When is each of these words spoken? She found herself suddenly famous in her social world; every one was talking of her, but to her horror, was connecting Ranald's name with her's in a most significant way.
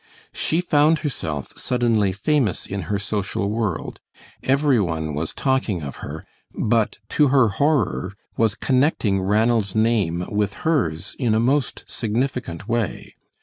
She 0.33 0.61
found 0.61 0.97
herself 1.05 1.53
suddenly 1.55 2.11
famous 2.11 2.65
in 2.65 2.81
her 2.89 2.97
social 2.97 3.51
world; 3.51 3.99
every 4.41 4.79
one 4.79 5.13
was 5.13 5.31
talking 5.31 5.83
of 5.83 5.97
her, 5.97 6.25
but 6.57 6.97
to 7.09 7.27
her 7.27 7.49
horror, 7.49 8.13
was 8.35 8.55
connecting 8.55 9.21
Ranald's 9.21 9.75
name 9.75 10.25
with 10.31 10.61
her's 10.65 11.13
in 11.19 11.35
a 11.35 11.39
most 11.39 11.85
significant 11.87 12.67
way. 12.67 13.13